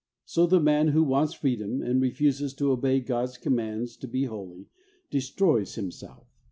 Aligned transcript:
So 0.25 0.47
the 0.47 0.59
man 0.59 0.87
who 0.87 1.03
wants 1.03 1.35
freedom, 1.35 1.83
and 1.83 2.01
refuses 2.01 2.55
to 2.55 2.71
obey 2.71 3.01
God's 3.01 3.37
commands 3.37 3.95
to 3.97 4.07
be 4.07 4.23
holy, 4.23 4.65
destroys 5.11 5.75
himself. 5.75 6.25